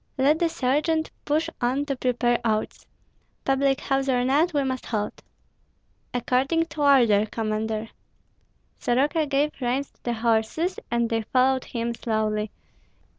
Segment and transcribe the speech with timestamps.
[0.17, 2.87] "Let the sergeant push on to prepare oats.
[3.45, 5.21] Public house or not, we must halt."
[6.11, 7.89] "According to order, Commander."
[8.79, 12.49] Soroka gave reins to the horses, and they followed him slowly.